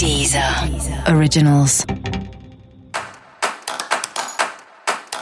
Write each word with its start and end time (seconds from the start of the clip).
Deezer 0.00 0.42
Originals. 1.14 1.84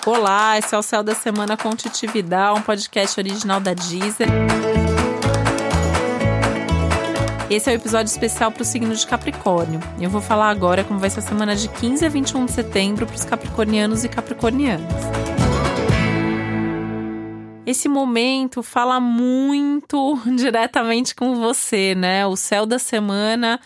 Olá, 0.06 0.56
esse 0.56 0.72
é 0.72 0.78
o 0.78 0.82
Céu 0.82 1.02
da 1.02 1.16
Semana 1.16 1.56
com 1.56 1.74
Titividade, 1.74 2.60
um 2.60 2.62
podcast 2.62 3.18
original 3.18 3.58
da 3.58 3.74
Deezer. 3.74 4.28
Esse 7.50 7.68
é 7.68 7.72
o 7.72 7.74
um 7.74 7.76
episódio 7.76 8.08
especial 8.08 8.52
para 8.52 8.62
o 8.62 8.64
signo 8.64 8.94
de 8.94 9.04
Capricórnio. 9.04 9.80
Eu 10.00 10.08
vou 10.10 10.20
falar 10.20 10.48
agora 10.48 10.84
como 10.84 11.00
vai 11.00 11.10
ser 11.10 11.18
a 11.18 11.22
semana 11.22 11.56
de 11.56 11.68
15 11.68 12.06
a 12.06 12.08
21 12.08 12.46
de 12.46 12.52
setembro 12.52 13.04
para 13.04 13.16
os 13.16 13.24
capricornianos 13.24 14.04
e 14.04 14.08
capricornianas. 14.08 14.86
Esse 17.66 17.88
momento 17.88 18.62
fala 18.62 19.00
muito 19.00 20.16
diretamente 20.38 21.16
com 21.16 21.34
você, 21.34 21.96
né? 21.96 22.24
O 22.28 22.36
céu 22.36 22.64
da 22.64 22.78
semana 22.78 23.58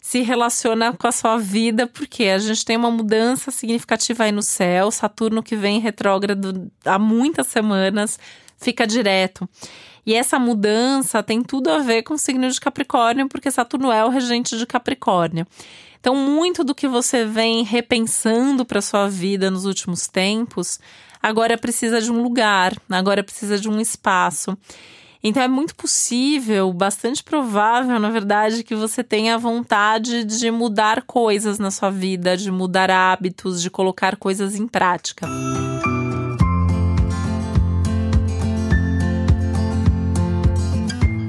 se 0.00 0.22
relaciona 0.22 0.92
com 0.92 1.06
a 1.06 1.12
sua 1.12 1.36
vida, 1.38 1.86
porque 1.86 2.24
a 2.24 2.38
gente 2.38 2.64
tem 2.64 2.76
uma 2.76 2.90
mudança 2.90 3.50
significativa 3.50 4.24
aí 4.24 4.32
no 4.32 4.42
céu, 4.42 4.90
Saturno 4.90 5.42
que 5.42 5.54
vem 5.54 5.78
retrógrado 5.78 6.70
há 6.84 6.98
muitas 6.98 7.46
semanas, 7.48 8.18
fica 8.56 8.86
direto. 8.86 9.48
E 10.04 10.14
essa 10.14 10.38
mudança 10.38 11.22
tem 11.22 11.42
tudo 11.42 11.70
a 11.70 11.78
ver 11.78 12.02
com 12.02 12.14
o 12.14 12.18
signo 12.18 12.50
de 12.50 12.60
Capricórnio, 12.60 13.28
porque 13.28 13.50
Saturno 13.50 13.92
é 13.92 14.04
o 14.04 14.08
regente 14.08 14.56
de 14.56 14.66
Capricórnio. 14.66 15.46
Então, 16.00 16.16
muito 16.16 16.64
do 16.64 16.74
que 16.74 16.88
você 16.88 17.26
vem 17.26 17.62
repensando 17.62 18.64
para 18.64 18.80
sua 18.80 19.06
vida 19.08 19.50
nos 19.50 19.66
últimos 19.66 20.08
tempos, 20.08 20.80
agora 21.22 21.58
precisa 21.58 22.00
de 22.00 22.10
um 22.10 22.22
lugar, 22.22 22.74
agora 22.88 23.22
precisa 23.22 23.58
de 23.58 23.68
um 23.68 23.78
espaço. 23.78 24.56
Então 25.22 25.42
é 25.42 25.48
muito 25.48 25.74
possível, 25.74 26.72
bastante 26.72 27.22
provável, 27.22 27.98
na 28.00 28.08
verdade, 28.08 28.64
que 28.64 28.74
você 28.74 29.04
tenha 29.04 29.36
vontade 29.36 30.24
de 30.24 30.50
mudar 30.50 31.02
coisas 31.02 31.58
na 31.58 31.70
sua 31.70 31.90
vida, 31.90 32.38
de 32.38 32.50
mudar 32.50 32.90
hábitos, 32.90 33.60
de 33.60 33.68
colocar 33.68 34.16
coisas 34.16 34.54
em 34.54 34.66
prática. 34.66 35.28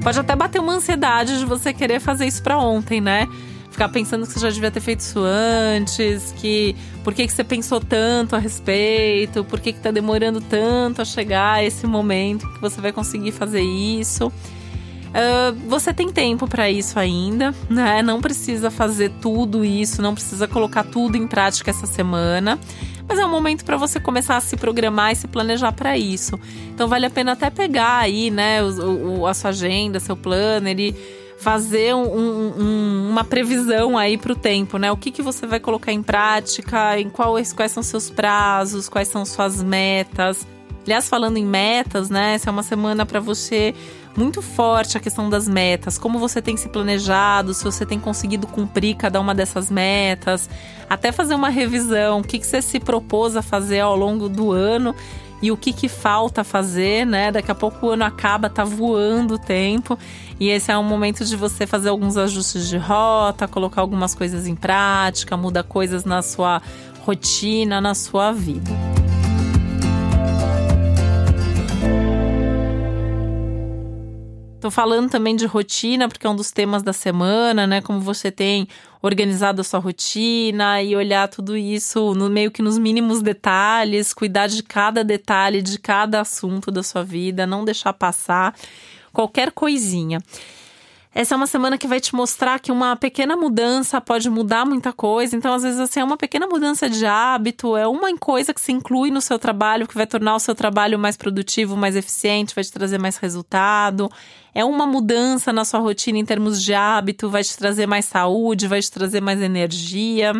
Pode 0.02 0.18
até 0.18 0.34
bater 0.34 0.60
uma 0.60 0.72
ansiedade 0.72 1.38
de 1.38 1.44
você 1.44 1.72
querer 1.72 2.00
fazer 2.00 2.26
isso 2.26 2.42
para 2.42 2.58
ontem, 2.58 3.00
né? 3.00 3.28
Ficar 3.72 3.88
pensando 3.88 4.26
que 4.26 4.32
você 4.32 4.40
já 4.40 4.50
devia 4.50 4.70
ter 4.70 4.80
feito 4.80 5.00
isso 5.00 5.20
antes, 5.20 6.32
que 6.38 6.76
por 7.02 7.14
que, 7.14 7.26
que 7.26 7.32
você 7.32 7.42
pensou 7.42 7.80
tanto 7.80 8.36
a 8.36 8.38
respeito, 8.38 9.42
por 9.44 9.58
que, 9.58 9.72
que 9.72 9.80
tá 9.80 9.90
demorando 9.90 10.40
tanto 10.40 11.02
a 11.02 11.04
chegar 11.04 11.54
a 11.54 11.64
esse 11.64 11.86
momento 11.86 12.48
que 12.52 12.60
você 12.60 12.80
vai 12.80 12.92
conseguir 12.92 13.32
fazer 13.32 13.62
isso. 13.62 14.26
Uh, 14.26 15.68
você 15.68 15.92
tem 15.92 16.10
tempo 16.10 16.48
para 16.48 16.70
isso 16.70 16.98
ainda, 16.98 17.54
né? 17.68 18.02
Não 18.02 18.20
precisa 18.20 18.70
fazer 18.70 19.10
tudo 19.20 19.62
isso, 19.62 20.00
não 20.00 20.14
precisa 20.14 20.48
colocar 20.48 20.84
tudo 20.84 21.16
em 21.16 21.26
prática 21.26 21.70
essa 21.70 21.86
semana, 21.86 22.58
mas 23.06 23.18
é 23.18 23.26
um 23.26 23.30
momento 23.30 23.62
para 23.62 23.76
você 23.76 24.00
começar 24.00 24.38
a 24.38 24.40
se 24.40 24.56
programar 24.56 25.12
e 25.12 25.16
se 25.16 25.28
planejar 25.28 25.72
para 25.72 25.98
isso. 25.98 26.40
Então 26.74 26.88
vale 26.88 27.04
a 27.04 27.10
pena 27.10 27.32
até 27.32 27.50
pegar 27.50 27.98
aí, 27.98 28.30
né, 28.30 28.62
o, 28.62 29.20
o, 29.20 29.26
a 29.26 29.34
sua 29.34 29.50
agenda, 29.50 30.00
seu 30.00 30.16
planner 30.16 30.80
e 30.80 30.94
fazer 31.42 31.94
um, 31.94 32.04
um, 32.04 32.54
uma 33.12 33.24
previsão 33.24 33.98
aí 33.98 34.16
para 34.16 34.32
o 34.32 34.36
tempo, 34.36 34.78
né? 34.78 34.90
O 34.90 34.96
que, 34.96 35.10
que 35.10 35.20
você 35.20 35.46
vai 35.46 35.60
colocar 35.60 35.92
em 35.92 36.02
prática, 36.02 36.98
em 36.98 37.10
quais, 37.10 37.52
quais 37.52 37.70
são 37.70 37.82
seus 37.82 38.08
prazos, 38.08 38.88
quais 38.88 39.08
são 39.08 39.24
suas 39.24 39.62
metas. 39.62 40.46
Aliás, 40.84 41.08
falando 41.08 41.36
em 41.36 41.44
metas, 41.44 42.08
né? 42.08 42.34
Essa 42.34 42.48
é 42.48 42.52
uma 42.52 42.62
semana 42.62 43.04
para 43.04 43.20
você 43.20 43.74
muito 44.16 44.42
forte 44.42 44.96
a 44.96 45.00
questão 45.00 45.30
das 45.30 45.48
metas, 45.48 45.96
como 45.96 46.18
você 46.18 46.42
tem 46.42 46.54
se 46.56 46.68
planejado, 46.68 47.54
se 47.54 47.64
você 47.64 47.86
tem 47.86 47.98
conseguido 47.98 48.46
cumprir 48.46 48.94
cada 48.94 49.18
uma 49.18 49.34
dessas 49.34 49.70
metas, 49.70 50.50
até 50.88 51.10
fazer 51.10 51.34
uma 51.34 51.48
revisão, 51.48 52.20
o 52.20 52.22
que, 52.22 52.38
que 52.38 52.46
você 52.46 52.60
se 52.60 52.78
propôs 52.78 53.36
a 53.36 53.42
fazer 53.42 53.80
ao 53.80 53.96
longo 53.96 54.28
do 54.28 54.52
ano 54.52 54.94
e 55.42 55.50
o 55.50 55.56
que, 55.56 55.72
que 55.72 55.88
falta 55.88 56.44
fazer, 56.44 57.04
né? 57.04 57.32
Daqui 57.32 57.50
a 57.50 57.54
pouco 57.54 57.86
o 57.86 57.90
ano 57.90 58.04
acaba, 58.04 58.48
tá 58.48 58.64
voando 58.64 59.34
o 59.34 59.38
tempo. 59.38 59.98
E 60.38 60.48
esse 60.48 60.70
é 60.70 60.78
um 60.78 60.84
momento 60.84 61.24
de 61.24 61.36
você 61.36 61.66
fazer 61.66 61.88
alguns 61.88 62.16
ajustes 62.16 62.68
de 62.68 62.78
rota, 62.78 63.48
colocar 63.48 63.80
algumas 63.80 64.14
coisas 64.14 64.46
em 64.46 64.54
prática, 64.54 65.36
muda 65.36 65.64
coisas 65.64 66.04
na 66.04 66.22
sua 66.22 66.62
rotina, 67.04 67.80
na 67.80 67.94
sua 67.94 68.30
vida. 68.32 68.91
Tô 74.62 74.70
falando 74.70 75.10
também 75.10 75.34
de 75.34 75.44
rotina, 75.44 76.08
porque 76.08 76.24
é 76.24 76.30
um 76.30 76.36
dos 76.36 76.52
temas 76.52 76.84
da 76.84 76.92
semana, 76.92 77.66
né? 77.66 77.80
Como 77.80 77.98
você 77.98 78.30
tem 78.30 78.68
organizado 79.02 79.60
a 79.60 79.64
sua 79.64 79.80
rotina 79.80 80.80
e 80.80 80.94
olhar 80.94 81.26
tudo 81.26 81.56
isso 81.56 82.14
no 82.14 82.30
meio 82.30 82.48
que 82.48 82.62
nos 82.62 82.78
mínimos 82.78 83.20
detalhes, 83.20 84.14
cuidar 84.14 84.46
de 84.46 84.62
cada 84.62 85.02
detalhe, 85.02 85.60
de 85.60 85.80
cada 85.80 86.20
assunto 86.20 86.70
da 86.70 86.80
sua 86.80 87.02
vida, 87.02 87.44
não 87.44 87.64
deixar 87.64 87.92
passar 87.92 88.54
qualquer 89.12 89.50
coisinha. 89.50 90.20
Essa 91.14 91.34
é 91.34 91.36
uma 91.36 91.46
semana 91.46 91.76
que 91.76 91.86
vai 91.86 92.00
te 92.00 92.14
mostrar 92.14 92.58
que 92.58 92.72
uma 92.72 92.96
pequena 92.96 93.36
mudança 93.36 94.00
pode 94.00 94.30
mudar 94.30 94.64
muita 94.64 94.94
coisa. 94.94 95.36
Então, 95.36 95.52
às 95.52 95.62
vezes, 95.62 95.78
assim, 95.78 96.00
é 96.00 96.04
uma 96.04 96.16
pequena 96.16 96.46
mudança 96.46 96.88
de 96.88 97.04
hábito, 97.04 97.76
é 97.76 97.86
uma 97.86 98.16
coisa 98.16 98.54
que 98.54 98.60
se 98.60 98.72
inclui 98.72 99.10
no 99.10 99.20
seu 99.20 99.38
trabalho, 99.38 99.86
que 99.86 99.94
vai 99.94 100.06
tornar 100.06 100.34
o 100.34 100.38
seu 100.38 100.54
trabalho 100.54 100.98
mais 100.98 101.14
produtivo, 101.14 101.76
mais 101.76 101.96
eficiente, 101.96 102.54
vai 102.54 102.64
te 102.64 102.72
trazer 102.72 102.98
mais 102.98 103.18
resultado. 103.18 104.10
É 104.54 104.64
uma 104.64 104.86
mudança 104.86 105.52
na 105.52 105.66
sua 105.66 105.80
rotina 105.80 106.16
em 106.16 106.24
termos 106.24 106.62
de 106.62 106.72
hábito, 106.72 107.28
vai 107.28 107.44
te 107.44 107.58
trazer 107.58 107.86
mais 107.86 108.06
saúde, 108.06 108.66
vai 108.66 108.80
te 108.80 108.90
trazer 108.90 109.20
mais 109.20 109.42
energia. 109.42 110.32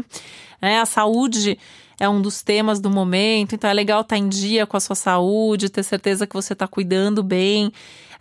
Né? 0.63 0.79
A 0.79 0.87
saúde 0.87 1.59
é 2.01 2.09
um 2.09 2.23
dos 2.23 2.43
temas 2.43 2.81
do 2.81 2.89
momento, 2.89 3.55
então 3.55 3.69
é 3.69 3.75
legal 3.75 4.01
estar 4.01 4.17
em 4.17 4.29
dia 4.29 4.67
com 4.67 4.77
a 4.77 4.81
sua 4.81 4.97
saúde, 4.97 5.69
ter 5.69 5.83
certeza 5.83 6.27
que 6.27 6.35
você 6.35 6.53
está 6.53 6.67
cuidando 6.67 7.23
bem 7.23 7.73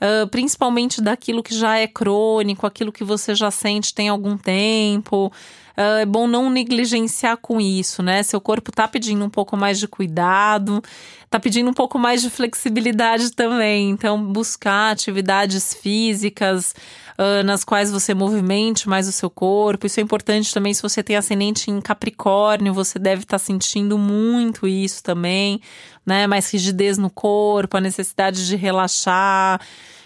uh, 0.01 0.27
principalmente 0.27 1.01
daquilo 1.01 1.43
que 1.43 1.53
já 1.53 1.77
é 1.77 1.87
crônico, 1.87 2.65
aquilo 2.65 2.91
que 2.91 3.03
você 3.03 3.35
já 3.35 3.51
sente 3.51 3.93
tem 3.93 4.09
algum 4.09 4.35
tempo. 4.35 5.31
Uh, 5.77 6.01
é 6.01 6.05
bom 6.05 6.27
não 6.27 6.49
negligenciar 6.49 7.37
com 7.37 7.61
isso, 7.61 8.03
né? 8.03 8.23
Seu 8.23 8.41
corpo 8.41 8.71
tá 8.71 8.87
pedindo 8.87 9.23
um 9.23 9.29
pouco 9.29 9.55
mais 9.55 9.79
de 9.79 9.87
cuidado, 9.87 10.83
tá 11.29 11.39
pedindo 11.39 11.69
um 11.69 11.73
pouco 11.73 11.97
mais 11.97 12.21
de 12.21 12.29
flexibilidade 12.29 13.31
também. 13.31 13.91
Então, 13.91 14.21
buscar 14.21 14.91
atividades 14.91 15.73
físicas 15.73 16.75
uh, 17.21 17.43
nas 17.43 17.63
quais 17.63 17.91
você 17.91 18.13
movimente 18.13 18.89
mais 18.89 19.07
o 19.07 19.11
seu 19.11 19.29
corpo. 19.29 19.85
Isso 19.85 19.99
é 19.99 20.03
importante 20.03 20.51
também 20.53 20.73
se 20.73 20.81
você 20.81 21.03
tem 21.03 21.15
ascendente 21.15 21.69
em 21.69 21.79
Capricórnio, 21.79 22.73
você 22.73 22.97
deve 22.97 23.21
estar 23.21 23.37
tá 23.37 23.43
sentindo 23.43 23.97
muito 23.97 24.67
isso 24.67 25.03
também, 25.03 25.61
né? 26.05 26.25
Mais 26.25 26.49
rigidez 26.51 26.97
no 26.97 27.09
corpo, 27.09 27.77
a 27.77 27.81
necessidade 27.81 28.47
de 28.47 28.55
relaxar 28.55 29.61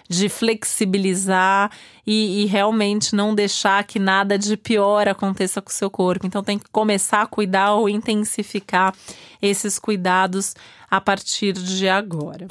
de 0.08 0.30
flexibilizar 0.30 1.72
e, 2.06 2.44
e, 2.44 2.46
realmente 2.46 3.16
não 3.16 3.34
deixar 3.34 3.84
que 3.84 3.98
nada 3.98 4.38
de 4.38 4.56
pior 4.56 5.08
aconteça 5.08 5.64
com 5.64 5.70
o 5.70 5.74
seu 5.74 5.90
corpo. 5.90 6.28
Então 6.28 6.44
tem 6.44 6.60
que 6.60 6.70
começar 6.72 7.24
a 7.24 7.26
cuidar 7.26 7.74
ou 7.74 7.90
intensificar 7.90 8.94
esses 9.42 9.80
cuidados 9.80 10.54
a 10.92 11.02
partir 11.02 11.54
de 11.54 11.90
agora. 11.90 12.46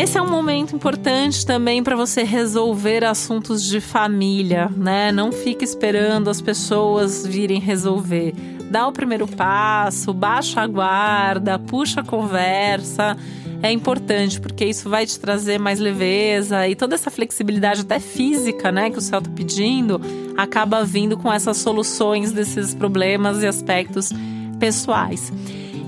Esse 0.00 0.16
é 0.16 0.22
um 0.22 0.30
momento 0.30 0.74
importante 0.74 1.44
também 1.44 1.82
para 1.82 1.94
você 1.94 2.22
resolver 2.22 3.04
assuntos 3.04 3.62
de 3.62 3.82
família, 3.82 4.70
né? 4.74 5.12
Não 5.12 5.30
fique 5.30 5.62
esperando 5.62 6.30
as 6.30 6.40
pessoas 6.40 7.26
virem 7.26 7.60
resolver 7.60 8.32
dá 8.70 8.86
o 8.86 8.92
primeiro 8.92 9.26
passo, 9.26 10.14
baixa 10.14 10.62
a 10.62 10.66
guarda, 10.66 11.58
puxa 11.58 12.00
a 12.00 12.04
conversa. 12.04 13.16
É 13.62 13.70
importante 13.70 14.40
porque 14.40 14.64
isso 14.64 14.88
vai 14.88 15.04
te 15.04 15.18
trazer 15.18 15.58
mais 15.58 15.78
leveza 15.78 16.66
e 16.66 16.74
toda 16.74 16.94
essa 16.94 17.10
flexibilidade 17.10 17.82
até 17.82 18.00
física, 18.00 18.72
né, 18.72 18.88
que 18.88 18.96
o 18.96 19.02
céu 19.02 19.20
tá 19.20 19.28
pedindo, 19.28 20.00
acaba 20.34 20.82
vindo 20.82 21.18
com 21.18 21.30
essas 21.30 21.58
soluções 21.58 22.32
desses 22.32 22.74
problemas 22.74 23.42
e 23.42 23.46
aspectos 23.46 24.10
pessoais. 24.58 25.30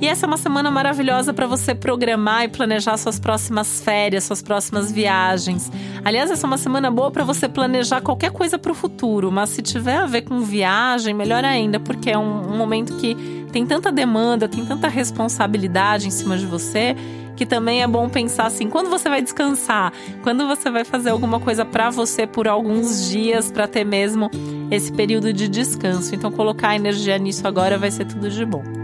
E 0.03 0.09
essa 0.09 0.27
é 0.27 0.29
uma 0.29 0.37
semana 0.37 0.69
maravilhosa 0.69 1.33
para 1.33 1.47
você 1.47 1.77
programar 1.77 2.43
e 2.43 2.49
planejar 2.49 2.97
suas 2.97 3.21
próximas 3.21 3.81
férias, 3.81 4.25
suas 4.25 4.43
próximas 4.43 4.91
viagens. 4.91 5.71
Aliás, 6.05 6.29
essa 6.29 6.45
é 6.45 6.49
uma 6.49 6.59
semana 6.59 6.91
boa 6.91 7.09
para 7.13 7.23
você 7.23 7.49
planejar 7.49 8.01
qualquer 8.01 8.33
coisa 8.33 8.59
para 8.59 8.73
o 8.73 8.75
futuro, 8.75 9.31
mas 9.31 9.51
se 9.51 9.63
tiver 9.63 9.95
a 9.95 10.07
ver 10.07 10.23
com 10.23 10.41
viagem, 10.41 11.15
melhor 11.15 11.45
ainda, 11.45 11.79
porque 11.79 12.11
é 12.11 12.19
um, 12.19 12.53
um 12.53 12.57
momento 12.57 12.97
que 12.97 13.15
tem 13.53 13.65
tanta 13.65 13.93
demanda, 13.93 14.49
tem 14.49 14.67
tanta 14.67 14.89
responsabilidade 14.89 16.09
em 16.09 16.11
cima 16.11 16.37
de 16.37 16.47
você 16.47 16.97
que 17.37 17.47
também 17.47 17.81
é 17.81 17.87
bom 17.87 18.09
pensar 18.09 18.47
assim, 18.47 18.69
quando 18.69 18.91
você 18.91 19.09
vai 19.09 19.23
descansar, 19.23 19.93
quando 20.25 20.49
você 20.49 20.69
vai 20.69 20.85
fazer 20.85 21.11
alguma 21.11 21.39
coisa 21.39 21.65
para 21.65 21.91
você 21.91 22.27
por 22.27 22.49
alguns 22.49 23.09
dias 23.09 23.53
para 23.53 23.69
ter 23.69 23.85
mesmo 23.85 24.29
esse 24.69 24.93
período 24.93 25.33
de 25.33 25.47
descanso. 25.47 26.13
Então 26.13 26.33
colocar 26.33 26.75
energia 26.75 27.17
nisso 27.19 27.47
agora 27.47 27.79
vai 27.79 27.91
ser 27.93 28.05
tudo 28.05 28.29
de 28.29 28.45
bom. 28.45 28.82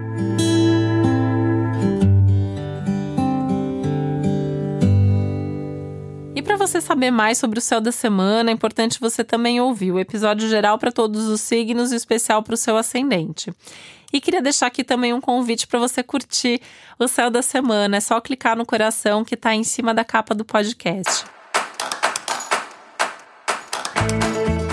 Você 6.59 6.81
saber 6.81 7.11
mais 7.11 7.39
sobre 7.39 7.59
o 7.59 7.63
céu 7.63 7.81
da 7.81 7.93
semana, 7.93 8.51
é 8.51 8.53
importante 8.53 9.01
você 9.01 9.25
também 9.25 9.61
ouvir 9.61 9.93
o 9.93 9.99
episódio 9.99 10.49
geral 10.49 10.77
para 10.79 10.93
todos 10.93 11.27
os 11.29 11.41
signos 11.41 11.93
e 11.93 11.97
especial 11.97 12.43
para 12.43 12.55
o 12.55 12.57
seu 12.57 12.77
ascendente. 12.77 13.53
E 14.13 14.21
queria 14.21 14.43
deixar 14.43 14.67
aqui 14.67 14.83
também 14.83 15.13
um 15.13 15.21
convite 15.21 15.67
para 15.67 15.79
você 15.79 16.03
curtir 16.03 16.61
o 16.99 17.07
céu 17.07 17.31
da 17.31 17.43
semana. 17.43 17.99
É 17.99 18.01
só 18.01 18.21
clicar 18.21 18.57
no 18.57 18.67
coração 18.67 19.25
que 19.25 19.35
está 19.35 19.55
em 19.55 19.63
cima 19.63 19.95
da 19.95 20.05
capa 20.05 20.35
do 20.35 20.45
podcast. 20.45 21.25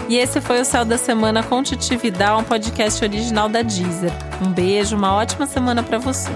E 0.07 0.17
esse 0.17 0.39
foi 0.39 0.61
o 0.61 0.65
Céu 0.65 0.85
da 0.85 0.99
Semana 0.99 1.41
com 1.41 1.63
Titi 1.63 1.97
Vidal, 1.97 2.39
um 2.39 2.43
podcast 2.43 3.03
original 3.03 3.49
da 3.49 3.63
Deezer. 3.63 4.11
Um 4.41 4.51
beijo, 4.51 4.95
uma 4.95 5.13
ótima 5.13 5.47
semana 5.47 5.81
para 5.81 5.97
você. 5.97 6.29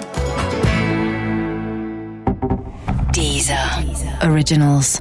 Deezer. 3.14 3.58
Originals. 4.28 5.00